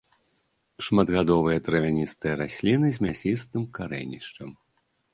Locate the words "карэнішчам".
3.81-4.49